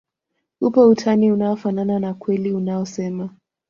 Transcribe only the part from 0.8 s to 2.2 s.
utani unaofanana na